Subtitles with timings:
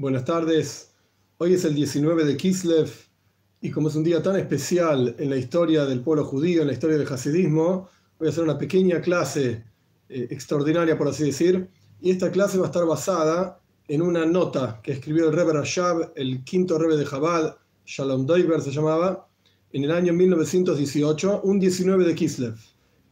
[0.00, 0.94] Buenas tardes.
[1.36, 2.90] Hoy es el 19 de Kislev
[3.60, 6.72] y como es un día tan especial en la historia del pueblo judío, en la
[6.72, 7.86] historia del hasidismo,
[8.18, 9.62] voy a hacer una pequeña clase
[10.08, 11.68] eh, extraordinaria, por así decir.
[12.00, 16.12] Y esta clase va a estar basada en una nota que escribió el Rebbe Rashab,
[16.14, 19.28] el quinto Rebbe de Chabad, Shalom Doiber se llamaba,
[19.70, 22.56] en el año 1918, un 19 de Kislev.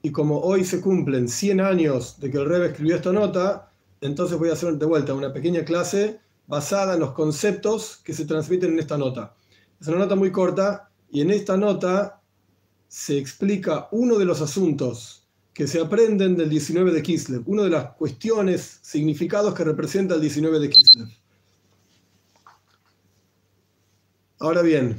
[0.01, 3.71] Y como hoy se cumplen 100 años de que el Rebbe escribió esta nota,
[4.01, 8.25] entonces voy a hacer de vuelta una pequeña clase basada en los conceptos que se
[8.25, 9.37] transmiten en esta nota.
[9.81, 12.21] Es una nota muy corta y en esta nota
[12.89, 17.71] se explica uno de los asuntos que se aprenden del 19 de Kislev, una de
[17.71, 21.09] las cuestiones, significados que representa el 19 de Kislev.
[24.41, 24.99] Ahora bien,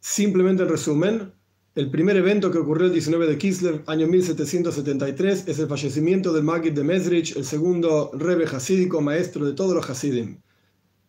[0.00, 1.34] simplemente en resumen,
[1.76, 6.42] el primer evento que ocurrió el 19 de Kislev, año 1773, es el fallecimiento del
[6.42, 10.40] Magid de Mesrich, el segundo rebe hasídico, maestro de todos los hasidim,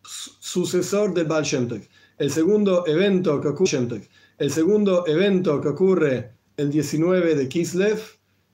[0.02, 1.68] sucesor del Baal Shem
[2.18, 8.00] El segundo evento que ocurre, el segundo evento que ocurre el 19 de Kislev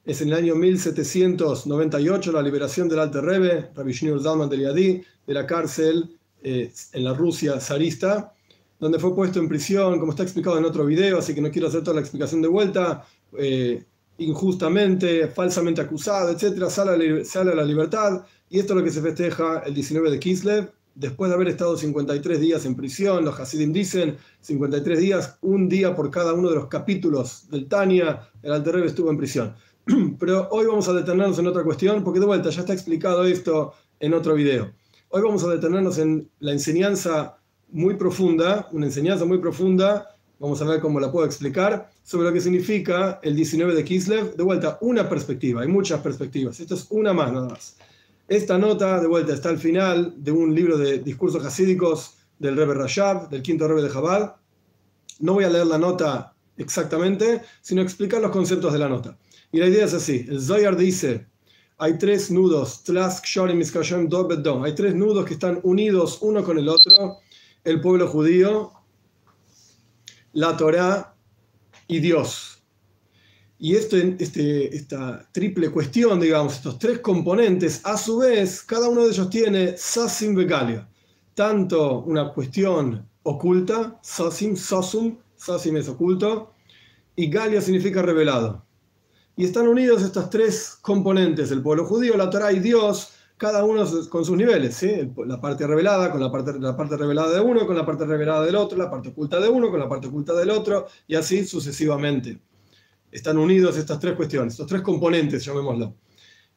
[0.06, 5.03] es en el año 1798, la liberación del Alte Rebbe, Rabbi Shneur Zalman de Yadi,
[5.27, 8.33] de la cárcel eh, en la Rusia zarista
[8.79, 11.69] donde fue puesto en prisión, como está explicado en otro video, así que no quiero
[11.69, 13.05] hacer toda la explicación de vuelta,
[13.37, 13.85] eh,
[14.19, 19.03] injustamente, falsamente acusado, etc., sale, sale a la libertad, y esto es lo que se
[19.03, 23.73] festeja el 19 de Kislev, después de haber estado 53 días en prisión, los Hasidim
[23.73, 28.79] dicen 53 días, un día por cada uno de los capítulos del Tania, el Alter
[28.79, 29.55] estuvo en prisión.
[30.19, 33.75] Pero hoy vamos a detenernos en otra cuestión, porque de vuelta ya está explicado esto
[34.01, 34.73] en otro video.
[35.11, 37.39] Hoy vamos a detenernos en la enseñanza
[37.70, 42.33] muy profunda, una enseñanza muy profunda, vamos a ver cómo la puedo explicar, sobre lo
[42.33, 44.36] que significa el 19 de Kislev.
[44.36, 47.77] De vuelta, una perspectiva, hay muchas perspectivas, esto es una más nada más.
[48.28, 52.74] Esta nota, de vuelta, está al final de un libro de discursos hasídicos del Rebbe
[52.74, 54.34] Rashab, del quinto Rebbe de Jabal.
[55.20, 59.17] No voy a leer la nota exactamente, sino explicar los conceptos de la nota.
[59.51, 61.27] Y la idea es así: el Zoyar dice,
[61.78, 67.18] hay tres nudos, hay tres nudos que están unidos uno con el otro
[67.64, 68.73] el pueblo judío,
[70.33, 71.14] la Torá
[71.86, 72.63] y Dios.
[73.58, 79.05] Y esto, este, esta triple cuestión, digamos, estos tres componentes, a su vez, cada uno
[79.05, 80.89] de ellos tiene Sasim Begalia,
[81.35, 86.55] tanto una cuestión oculta, Sasim, Sasum, Sasim es oculto,
[87.17, 88.64] y Galia significa revelado.
[89.36, 93.85] Y están unidos estos tres componentes, el pueblo judío, la Torá y Dios, cada uno
[94.11, 95.13] con sus niveles, ¿sí?
[95.25, 98.45] la parte revelada con la parte, la parte revelada de uno, con la parte revelada
[98.45, 101.47] del otro, la parte oculta de uno, con la parte oculta del otro, y así
[101.47, 102.41] sucesivamente.
[103.13, 105.95] Están unidos estas tres cuestiones, estos tres componentes, llamémoslo.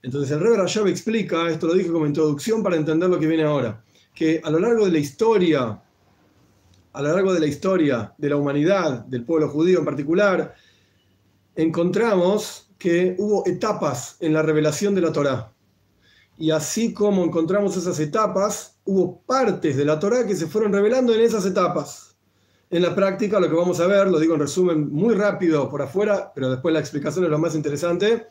[0.02, 3.44] Entonces el Rebbe Rashab explica, esto lo dije como introducción para entender lo que viene
[3.44, 3.84] ahora,
[4.16, 5.80] que a lo largo de la historia,
[6.94, 10.56] a lo largo de la historia de la humanidad, del pueblo judío en particular,
[11.56, 15.54] encontramos que hubo etapas en la revelación de la Torá
[16.42, 21.14] y así como encontramos esas etapas, hubo partes de la Torá que se fueron revelando
[21.14, 22.18] en esas etapas.
[22.72, 25.84] En la práctica, lo que vamos a ver, lo digo en resumen muy rápido por
[25.84, 28.26] afuera, pero después la explicación es lo más interesante,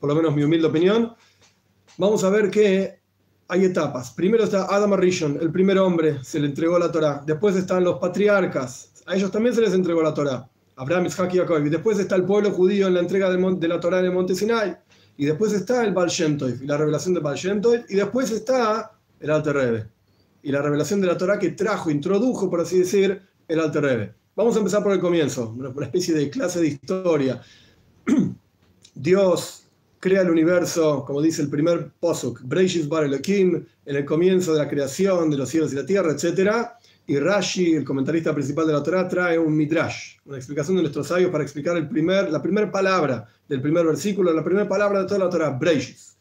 [0.00, 1.12] por lo menos mi humilde opinión.
[1.98, 3.00] Vamos a ver que
[3.48, 4.12] hay etapas.
[4.12, 7.22] Primero está Adam Arishon, el primer hombre, se le entregó la Torá.
[7.26, 10.48] Después están los patriarcas, a ellos también se les entregó la Torá.
[10.76, 11.62] Abraham, Isaac y Jacob.
[11.62, 14.78] Después está el pueblo judío en la entrega de la Torá en el monte Sinai
[15.16, 17.38] y después está el Baal y la revelación del Baal
[17.88, 19.86] y después está el Alter Rebbe,
[20.42, 24.14] y la revelación de la Torah que trajo, introdujo, por así decir, el Alter Rebbe.
[24.36, 27.40] Vamos a empezar por el comienzo, una especie de clase de historia.
[28.94, 29.66] Dios
[30.00, 34.58] crea el universo, como dice el primer posuk, Breishis Bar Elohim, en el comienzo de
[34.58, 38.72] la creación de los cielos y la tierra, etcétera y Rashi, el comentarista principal de
[38.72, 42.40] la Torah, trae un midrash, una explicación de nuestros sabios para explicar el primer, la
[42.40, 46.16] primera palabra del primer versículo, la primera palabra de toda la Torah, Breishis.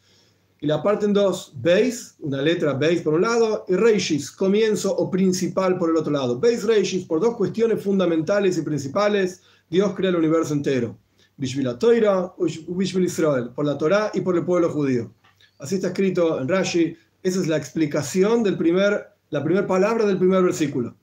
[0.59, 4.93] Y la parte en dos, Beis, una letra Beis por un lado, y Reishis, comienzo
[4.95, 6.39] o principal por el otro lado.
[6.39, 10.97] Beis Reishis, por dos cuestiones fundamentales y principales, Dios crea el universo entero.
[11.37, 15.11] Bishvil Torah Bishvil Israel, por la Torah y por el pueblo judío.
[15.59, 20.19] Así está escrito en Rashi, esa es la explicación del primer la primera palabra del
[20.19, 20.95] primer versículo.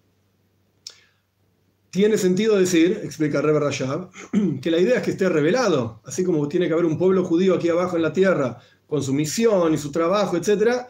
[1.90, 4.08] Tiene sentido decir, explica Rebbe Rashab,
[4.62, 7.56] que la idea es que esté revelado, así como tiene que haber un pueblo judío
[7.56, 10.86] aquí abajo en la tierra, con su misión y su trabajo, etc.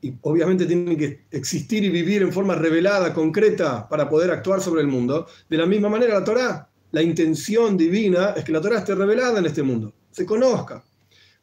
[0.00, 4.80] Y obviamente tiene que existir y vivir en forma revelada, concreta, para poder actuar sobre
[4.80, 5.26] el mundo.
[5.50, 9.38] De la misma manera, la Torah, la intención divina es que la Torah esté revelada
[9.38, 10.82] en este mundo, se conozca.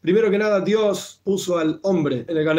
[0.02, 2.58] Primero que nada, Dios puso al hombre en el Gan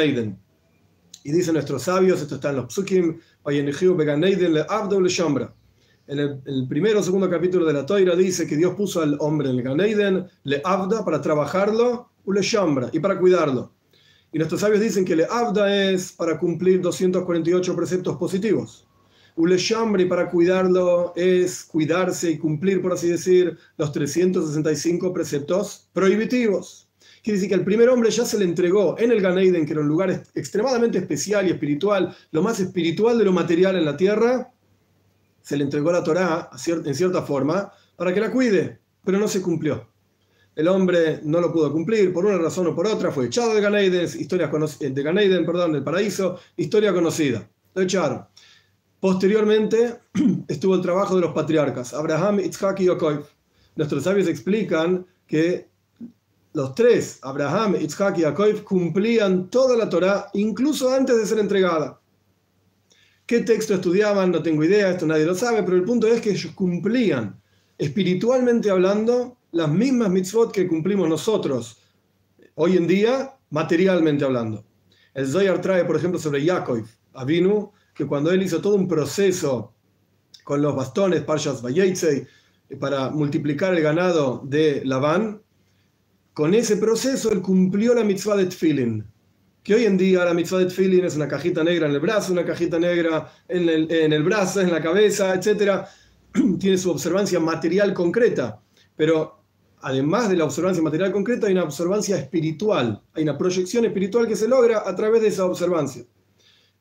[1.29, 3.69] Y dicen nuestros sabios, esto está en los psukim, en
[6.19, 9.51] el, el primero o segundo capítulo de la Toira dice que Dios puso al hombre
[9.51, 13.75] en el Ganeiden, le abda para trabajarlo, le shambra y para cuidarlo.
[14.33, 18.89] Y nuestros sabios dicen que le abda es para cumplir 248 preceptos positivos.
[19.37, 19.59] Ule
[19.99, 26.88] y para cuidarlo es cuidarse y cumplir, por así decir, los 365 preceptos prohibitivos.
[27.23, 29.81] Quiere decir que el primer hombre ya se le entregó en el Ganeiden, que era
[29.81, 34.53] un lugar extremadamente especial y espiritual, lo más espiritual de lo material en la tierra,
[35.43, 39.41] se le entregó la Torá en cierta forma para que la cuide, pero no se
[39.41, 39.89] cumplió.
[40.55, 43.61] El hombre no lo pudo cumplir por una razón o por otra, fue echado de
[43.61, 47.49] Ganeiden, historia de Ganeiden, perdón, del paraíso, historia conocida.
[47.75, 48.27] Lo echaron.
[49.01, 50.01] Posteriormente
[50.49, 53.25] estuvo el trabajo de los patriarcas, Abraham, Isaac y Yaakov.
[53.77, 55.68] Nuestros sabios explican que
[56.59, 62.01] los tres, Abraham, Isaac y Jacob, cumplían toda la Torá, incluso antes de ser entregada.
[63.27, 64.33] ¿Qué texto estudiaban?
[64.33, 67.41] No tengo idea, esto nadie lo sabe, pero el punto es que ellos cumplían,
[67.79, 71.79] espiritualmente hablando, las mismas mitzvot que cumplimos nosotros
[72.57, 74.65] hoy en día, materialmente hablando.
[75.15, 76.85] El Zoyar trae, por ejemplo, sobre Yaakov,
[77.15, 79.75] Avinu, que cuando él hizo todo un proceso
[80.43, 82.27] con los bastones, Parshas Vayeitzei,
[82.81, 85.41] para multiplicar el ganado de Labán,
[86.39, 89.05] con ese proceso él cumplió la mitzvah de Tfilin.
[89.65, 92.33] Que hoy en día la mitzvah de Tfilin es una cajita negra en el brazo,
[92.33, 95.85] una cajita negra en el, en el brazo, en la cabeza, etc.
[96.61, 98.63] Tiene su observancia material concreta.
[98.95, 99.43] Pero
[99.81, 103.03] además de la observancia material concreta, hay una observancia espiritual.
[103.15, 106.05] Hay una proyección espiritual que se logra a través de esa observancia.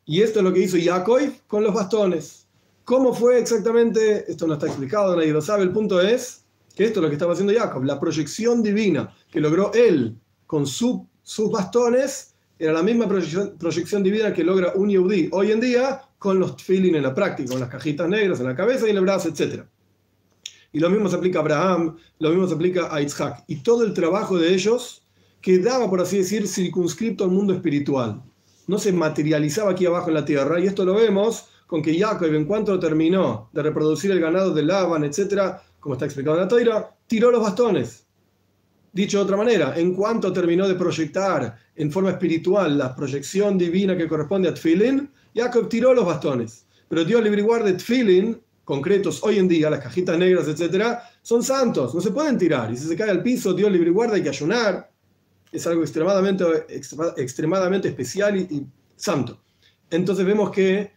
[0.05, 2.47] Y esto es lo que hizo Yaakov con los bastones.
[2.83, 4.23] ¿Cómo fue exactamente?
[4.31, 5.63] Esto no está explicado, nadie lo sabe.
[5.63, 6.45] El punto es
[6.77, 7.83] que esto es lo que estaba haciendo Jacob.
[7.83, 10.15] La proyección divina que logró él
[10.45, 11.01] con sus
[11.51, 16.55] bastones era la misma proyección, divina que logra un Yehudi hoy en día con los
[16.55, 19.29] tefilin en la práctica, con las cajitas negras en la cabeza y en el brazo,
[19.29, 19.63] etc.
[20.71, 23.43] Y lo mismo se aplica a Abraham, lo mismo se aplica a Isaac.
[23.47, 25.03] Y todo el trabajo de ellos
[25.41, 28.21] quedaba, por así decir, circunscripto al mundo espiritual
[28.67, 32.33] no se materializaba aquí abajo en la tierra, y esto lo vemos con que Jacob,
[32.33, 35.55] en cuanto terminó de reproducir el ganado de Laban, etc.,
[35.87, 38.05] como está explicado en la toira, tiró los bastones.
[38.91, 43.95] Dicho de otra manera, en cuanto terminó de proyectar en forma espiritual la proyección divina
[43.95, 46.65] que corresponde a Tfilin, Jacob tiró los bastones.
[46.89, 51.95] Pero Dios libre de Tfilin, concretos hoy en día, las cajitas negras, etc., son santos,
[51.95, 52.69] no se pueden tirar.
[52.69, 54.91] Y si se cae al piso, Dios libre guarda, hay que ayunar
[55.51, 56.43] es algo extremadamente,
[57.15, 58.67] extremadamente especial y,
[58.97, 59.39] santo.
[59.89, 60.91] Entonces vemos que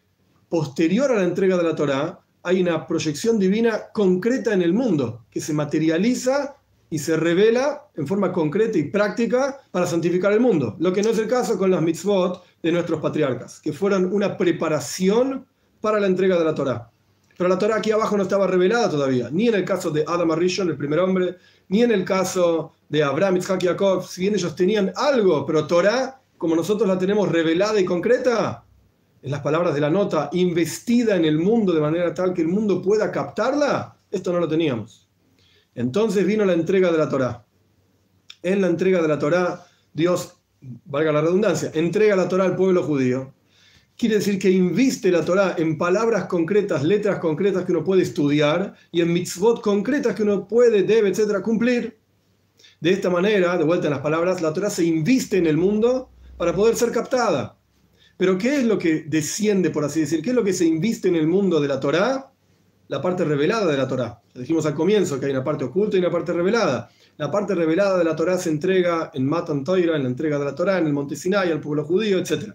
[0.49, 5.25] posterior a la entrega de la Torá hay una proyección divina concreta en el mundo
[5.31, 6.57] que se materializa
[6.91, 10.77] y se revela en forma concreta y práctica para santificar el mundo.
[10.81, 14.37] Lo que no es el caso con las mitzvot de nuestros patriarcas, que fueron una
[14.37, 15.47] preparación
[15.81, 16.91] para la entrega de la Torá.
[17.39, 20.33] Pero la Torá aquí abajo no estaba revelada todavía, ni en el caso de Adam
[20.33, 21.37] Arishon, el primer hombre,
[21.69, 25.67] ni en el caso de Abraham, Isaac y Jacob, si bien ellos tenían algo, pero
[25.67, 28.65] Torah, como nosotros la tenemos revelada y concreta,
[29.23, 32.49] en las palabras de la nota, investida en el mundo de manera tal que el
[32.49, 35.09] mundo pueda captarla, esto no lo teníamos.
[35.75, 37.45] Entonces vino la entrega de la Torah.
[38.43, 40.37] En la entrega de la Torah, Dios,
[40.87, 43.33] valga la redundancia, entrega la Torah al pueblo judío.
[43.97, 48.75] Quiere decir que inviste la Torah en palabras concretas, letras concretas que uno puede estudiar
[48.91, 51.99] y en mitzvot concretas que uno puede, debe, etcétera, cumplir.
[52.81, 56.09] De esta manera, de vuelta en las palabras, la Torah se inviste en el mundo
[56.39, 57.60] para poder ser captada.
[58.21, 60.21] Pero ¿qué es lo que desciende, por así decir?
[60.21, 62.31] ¿Qué es lo que se inviste en el mundo de la Torah?
[62.89, 64.21] La parte revelada de la Torah.
[64.35, 66.91] dijimos al comienzo que hay una parte oculta y una parte revelada.
[67.17, 70.45] La parte revelada de la Torah se entrega en Matan Toira, en la entrega de
[70.45, 72.53] la Torah, en el Monte Sinai, al pueblo judío, etc.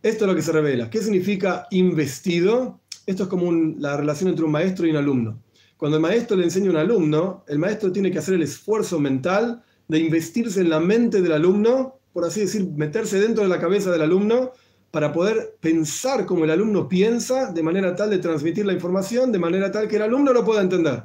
[0.00, 0.88] Esto es lo que se revela.
[0.90, 2.78] ¿Qué significa investido?
[3.04, 5.42] Esto es como la relación entre un maestro y un alumno.
[5.76, 9.00] Cuando el maestro le enseña a un alumno, el maestro tiene que hacer el esfuerzo
[9.00, 13.60] mental de investirse en la mente del alumno, por así decir, meterse dentro de la
[13.60, 14.52] cabeza del alumno
[14.90, 19.38] para poder pensar como el alumno piensa, de manera tal de transmitir la información, de
[19.38, 21.02] manera tal que el alumno lo pueda entender.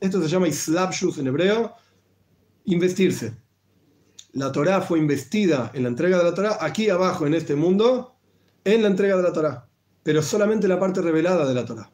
[0.00, 1.74] Esto se llama islapshus en hebreo,
[2.64, 3.36] investirse.
[4.32, 8.16] La Torah fue investida en la entrega de la Torah aquí abajo en este mundo,
[8.64, 9.68] en la entrega de la Torah,
[10.02, 11.88] pero solamente la parte revelada de la Torah.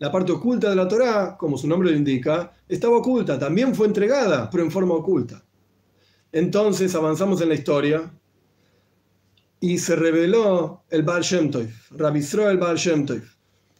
[0.00, 3.86] La parte oculta de la Torá, como su nombre lo indica, estaba oculta, también fue
[3.86, 5.42] entregada, pero en forma oculta.
[6.34, 8.12] Entonces avanzamos en la historia
[9.60, 13.06] y se reveló el Baal Shem Tov, el Baal Shem.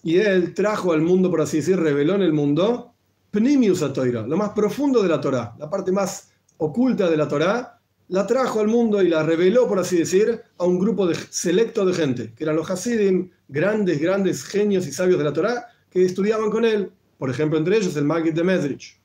[0.05, 2.95] Y él trajo al mundo, por así decir, reveló en el mundo
[3.33, 7.81] Pnimius Torah, lo más profundo de la Torá, la parte más oculta de la Torá,
[8.07, 11.93] la trajo al mundo y la reveló, por así decir, a un grupo selecto de
[11.93, 16.51] gente, que eran los Hasidim, grandes, grandes genios y sabios de la Torá, que estudiaban
[16.51, 19.01] con él, por ejemplo, entre ellos el Magid de Medrich.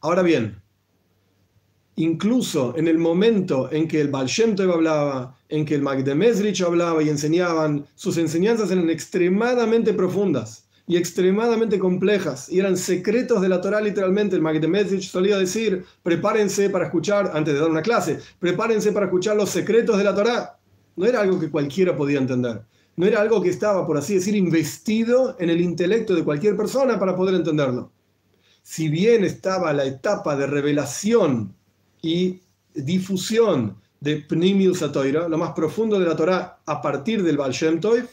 [0.00, 0.62] Ahora bien,
[1.98, 4.30] incluso en el momento en que el Baal
[4.72, 10.68] hablaba, en que el Magid de Medrich hablaba y enseñaban, sus enseñanzas eran extremadamente profundas
[10.86, 14.36] y extremadamente complejas y eran secretos de la Torah literalmente.
[14.36, 19.06] El Magid Message solía decir, prepárense para escuchar, antes de dar una clase, prepárense para
[19.06, 20.56] escuchar los secretos de la Torah.
[20.94, 22.62] No era algo que cualquiera podía entender.
[22.94, 26.96] No era algo que estaba, por así decir, investido en el intelecto de cualquier persona
[26.98, 27.90] para poder entenderlo.
[28.62, 31.58] Si bien estaba la etapa de revelación
[32.02, 32.40] y
[32.74, 37.80] difusión de Pnimius Torah, lo más profundo de la Torah a partir del Baal Shem
[37.80, 38.06] Tov,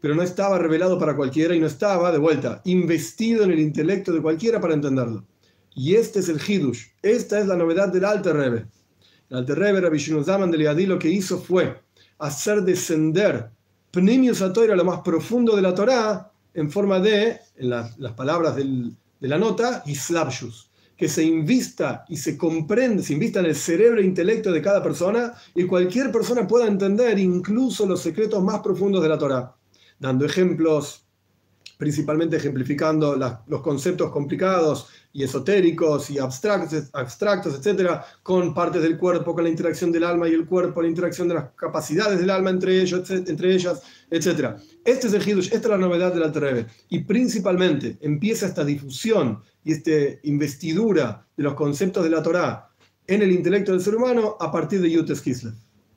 [0.00, 4.12] pero no estaba revelado para cualquiera y no estaba, de vuelta, investido en el intelecto
[4.12, 5.24] de cualquiera para entenderlo.
[5.74, 8.66] Y este es el Hidush, esta es la novedad del Alter Rebbe.
[9.28, 11.80] El Alter Rebbe, Rabbi Zaman de Liadi, lo que hizo fue
[12.18, 13.50] hacer descender
[13.90, 18.94] Pnimius Torah, lo más profundo de la Torah, en forma de, en las, palabras de
[19.20, 20.69] la nota, Islabshus,
[21.00, 24.82] que se invista y se comprende, se invista en el cerebro e intelecto de cada
[24.82, 29.56] persona y cualquier persona pueda entender incluso los secretos más profundos de la Torah
[29.98, 31.06] dando ejemplos,
[31.78, 33.16] principalmente ejemplificando
[33.46, 39.50] los conceptos complicados y esotéricos y abstractos, abstractos, etcétera, con partes del cuerpo, con la
[39.50, 43.10] interacción del alma y el cuerpo, la interacción de las capacidades del alma entre, ellos,
[43.10, 43.80] entre ellas,
[44.10, 44.58] etcétera.
[44.84, 49.42] Este es el Hidush, esta es la novedad del Alter Y principalmente empieza esta difusión
[49.64, 49.90] y esta
[50.22, 52.70] investidura de los conceptos de la Torá
[53.06, 55.54] en el intelecto del ser humano a partir de Yutes Kislev.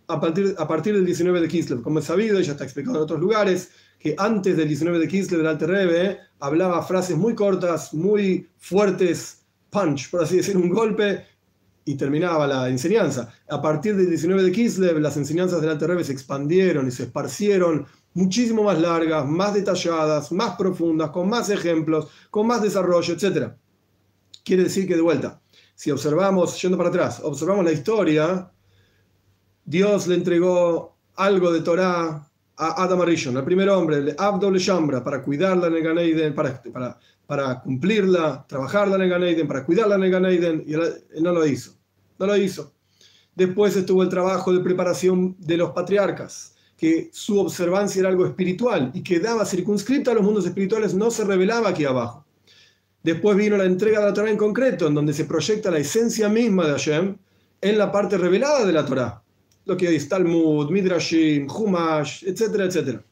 [0.07, 3.03] A partir, a partir del 19 de Kislev, como es sabido, ya está explicado en
[3.03, 7.93] otros lugares, que antes del 19 de Kislev del Alter Rebbe hablaba frases muy cortas,
[7.93, 11.25] muy fuertes, punch, por así decir, un golpe,
[11.85, 13.33] y terminaba la enseñanza.
[13.49, 17.03] A partir del 19 de Kislev, las enseñanzas del Alter Rebbe se expandieron y se
[17.03, 23.53] esparcieron muchísimo más largas, más detalladas, más profundas, con más ejemplos, con más desarrollo, etc.
[24.43, 25.41] Quiere decir que de vuelta,
[25.75, 28.51] si observamos, yendo para atrás, observamos la historia,
[29.65, 35.03] Dios le entregó algo de Torah a Adam Arishon, al primer hombre, el Abdol Shambra,
[35.03, 40.11] para cuidarla en el Ganeiden, para, cumplirla, trabajarla en el Ganeiden, para cuidarla en el
[40.11, 41.73] Ganeiden, y él, no lo hizo.
[42.19, 42.73] No lo hizo.
[43.35, 46.52] Después estuvo el trabajo de preparación de los patriarcas,
[46.83, 51.23] que su observancia era algo espiritual y quedaba circunscrita a los mundos espirituales, no se
[51.23, 52.25] revelaba aquí abajo.
[53.01, 56.27] Después vino la entrega de la Torah en concreto, en donde se proyecta la esencia
[56.27, 57.17] misma de Hashem
[57.61, 59.23] en la parte revelada de la Torah
[59.65, 63.03] lo que es Talmud, Midrashim, Humash, etcétera, etcétera.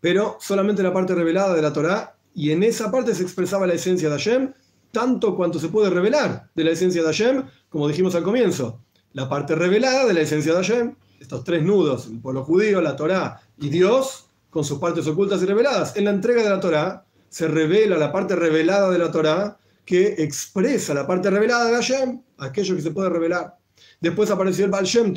[0.00, 3.74] Pero solamente la parte revelada de la Torah, y en esa parte se expresaba la
[3.74, 4.52] esencia de Hashem,
[4.90, 8.80] tanto cuanto se puede revelar de la esencia de Hashem, como dijimos al comienzo.
[9.12, 12.96] La parte revelada de la esencia de Hashem, estos tres nudos, el pueblo judío, la
[12.96, 15.96] Torah y Dios, con sus partes ocultas y reveladas.
[15.96, 20.14] En la entrega de la Torah se revela la parte revelada de la Torah que
[20.18, 23.56] expresa la parte revelada de Hashem, aquello que se puede revelar.
[24.00, 25.14] Después apareció el Baal Shem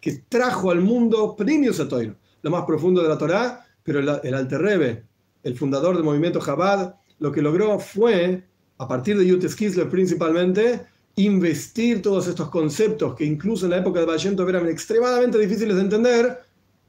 [0.00, 4.34] que trajo al mundo Primius Atoiro, lo más profundo de la Torá, pero el, el
[4.34, 5.04] Alter Rebbe,
[5.42, 8.42] el fundador del movimiento Chabad, lo que logró fue,
[8.78, 14.00] a partir de Yutes Kislev principalmente, investir todos estos conceptos que incluso en la época
[14.00, 16.38] de Shem eran extremadamente difíciles de entender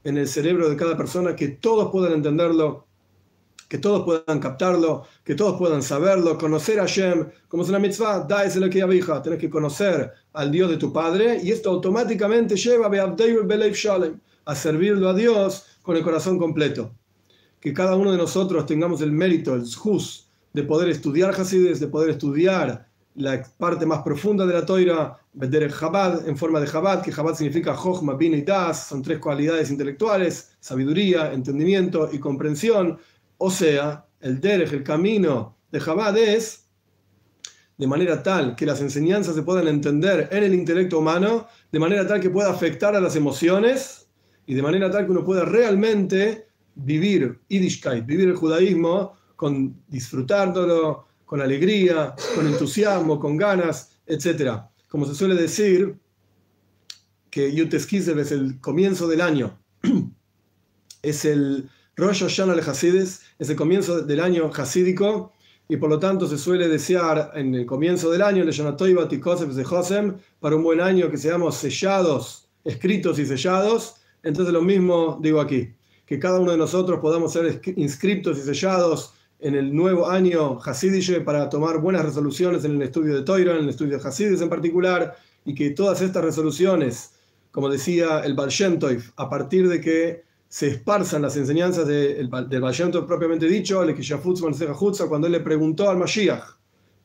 [0.02, 2.86] en el cerebro de cada persona, que todos puedan entenderlo
[3.68, 8.20] que todos puedan captarlo, que todos puedan saberlo, conocer a Hashem, como es una mitzvah,
[8.20, 11.70] da ese lo que hija, tenés que conocer al Dios de tu Padre, y esto
[11.70, 12.88] automáticamente lleva
[14.46, 16.92] a servirlo a Dios con el corazón completo.
[17.58, 21.88] Que cada uno de nosotros tengamos el mérito, el zhus, de poder estudiar Hasides, de
[21.88, 26.66] poder estudiar la parte más profunda de la Toira, vender el Chabad en forma de
[26.66, 32.18] Chabad, que Chabad significa Jochma, Bin y Das, son tres cualidades intelectuales, sabiduría, entendimiento y
[32.18, 32.98] comprensión.
[33.38, 36.64] O sea, el derech, el camino de Chabad es
[37.76, 42.06] de manera tal que las enseñanzas se puedan entender en el intelecto humano, de manera
[42.06, 44.08] tal que pueda afectar a las emociones
[44.46, 51.06] y de manera tal que uno pueda realmente vivir Yiddishkeit, vivir el judaísmo con disfrutándolo,
[51.34, 54.60] con alegría, con entusiasmo, con ganas, etc.
[54.88, 55.98] Como se suele decir,
[57.28, 59.58] que Yutes es el comienzo del año,
[61.02, 65.32] es el, Rosh Hashanah Hasides es el comienzo del año hasídico
[65.68, 70.62] y por lo tanto se suele desear en el comienzo del año, de para un
[70.62, 73.96] buen año que seamos sellados, escritos y sellados.
[74.22, 75.74] Entonces lo mismo digo aquí,
[76.06, 81.20] que cada uno de nosotros podamos ser inscritos y sellados en el nuevo año Hasidiche
[81.20, 84.48] para tomar buenas resoluciones en el estudio de Toira, en el estudio de Hasidis en
[84.48, 87.12] particular, y que todas estas resoluciones,
[87.50, 93.46] como decía el Tov, a partir de que se esparzan las enseñanzas del Tov propiamente
[93.46, 93.82] dicho,
[95.08, 96.44] cuando él le preguntó al Mashiach,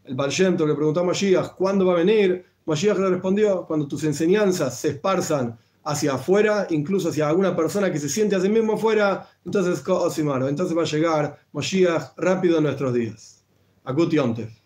[0.05, 2.45] el Tov le preguntó a Mashiach, ¿cuándo va a venir?
[2.65, 7.99] Mashiach le respondió, cuando tus enseñanzas se esparzan hacia afuera, incluso hacia alguna persona que
[7.99, 9.83] se siente a sí mismo afuera, entonces,
[10.49, 13.43] entonces va a llegar Mashiach rápido en nuestros días.
[13.83, 14.58] Akut Yomtev.